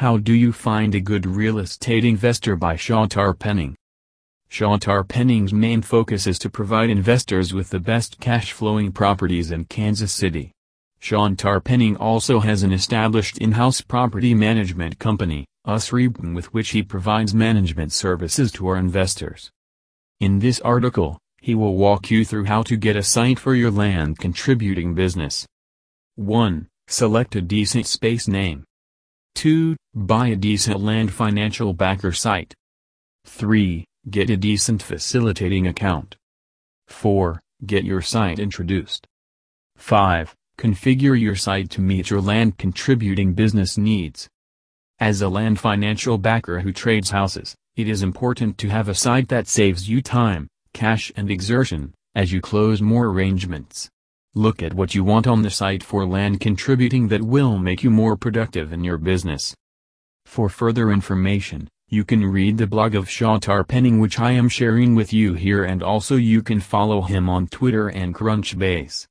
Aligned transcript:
How 0.00 0.18
do 0.18 0.34
you 0.34 0.52
find 0.52 0.94
a 0.94 1.00
good 1.00 1.24
real 1.24 1.58
estate 1.58 2.04
investor 2.04 2.54
by 2.54 2.76
Sean 2.76 3.08
Tarpenning? 3.08 3.74
Sean 4.50 4.78
Tarpenning's 4.78 5.54
main 5.54 5.80
focus 5.80 6.26
is 6.26 6.38
to 6.40 6.50
provide 6.50 6.90
investors 6.90 7.54
with 7.54 7.70
the 7.70 7.80
best 7.80 8.20
cash-flowing 8.20 8.92
properties 8.92 9.50
in 9.50 9.64
Kansas 9.64 10.12
City. 10.12 10.52
Sean 10.98 11.34
Tarpenning 11.34 11.96
also 11.98 12.40
has 12.40 12.62
an 12.62 12.74
established 12.74 13.38
in-house 13.38 13.80
property 13.80 14.34
management 14.34 14.98
company, 14.98 15.46
USREEBPM 15.66 16.34
with 16.34 16.52
which 16.52 16.68
he 16.72 16.82
provides 16.82 17.32
management 17.32 17.90
services 17.90 18.52
to 18.52 18.66
our 18.66 18.76
investors. 18.76 19.50
In 20.20 20.40
this 20.40 20.60
article, 20.60 21.18
he 21.40 21.54
will 21.54 21.74
walk 21.74 22.10
you 22.10 22.22
through 22.26 22.44
how 22.44 22.62
to 22.64 22.76
get 22.76 22.96
a 22.96 23.02
site 23.02 23.38
for 23.38 23.54
your 23.54 23.70
land 23.70 24.18
contributing 24.18 24.94
business. 24.94 25.46
1. 26.16 26.68
Select 26.86 27.34
a 27.34 27.40
decent 27.40 27.86
space 27.86 28.28
name. 28.28 28.62
2. 29.36 29.76
Buy 29.94 30.28
a 30.28 30.36
decent 30.36 30.80
land 30.80 31.12
financial 31.12 31.74
backer 31.74 32.10
site. 32.10 32.54
3. 33.26 33.84
Get 34.08 34.30
a 34.30 34.36
decent 34.36 34.82
facilitating 34.82 35.66
account. 35.66 36.16
4. 36.88 37.38
Get 37.66 37.84
your 37.84 38.00
site 38.00 38.38
introduced. 38.38 39.06
5. 39.76 40.34
Configure 40.58 41.20
your 41.20 41.34
site 41.34 41.68
to 41.70 41.82
meet 41.82 42.08
your 42.08 42.22
land 42.22 42.56
contributing 42.56 43.34
business 43.34 43.76
needs. 43.76 44.26
As 44.98 45.20
a 45.20 45.28
land 45.28 45.60
financial 45.60 46.16
backer 46.16 46.60
who 46.60 46.72
trades 46.72 47.10
houses, 47.10 47.54
it 47.76 47.90
is 47.90 48.02
important 48.02 48.56
to 48.56 48.70
have 48.70 48.88
a 48.88 48.94
site 48.94 49.28
that 49.28 49.48
saves 49.48 49.86
you 49.86 50.00
time, 50.00 50.48
cash 50.72 51.12
and 51.14 51.30
exertion, 51.30 51.92
as 52.14 52.32
you 52.32 52.40
close 52.40 52.80
more 52.80 53.08
arrangements. 53.08 53.90
Look 54.36 54.62
at 54.62 54.74
what 54.74 54.94
you 54.94 55.02
want 55.02 55.26
on 55.26 55.40
the 55.40 55.48
site 55.48 55.82
for 55.82 56.04
land 56.04 56.40
contributing 56.40 57.08
that 57.08 57.22
will 57.22 57.56
make 57.56 57.82
you 57.82 57.88
more 57.88 58.18
productive 58.18 58.70
in 58.70 58.84
your 58.84 58.98
business. 58.98 59.54
For 60.26 60.50
further 60.50 60.92
information, 60.92 61.68
you 61.88 62.04
can 62.04 62.22
read 62.22 62.58
the 62.58 62.66
blog 62.66 62.94
of 62.94 63.08
Sean 63.08 63.40
Tarpenning 63.40 63.98
which 63.98 64.20
I 64.20 64.32
am 64.32 64.50
sharing 64.50 64.94
with 64.94 65.10
you 65.10 65.32
here 65.32 65.64
and 65.64 65.82
also 65.82 66.16
you 66.16 66.42
can 66.42 66.60
follow 66.60 67.00
him 67.00 67.30
on 67.30 67.46
Twitter 67.46 67.88
and 67.88 68.14
Crunchbase. 68.14 69.04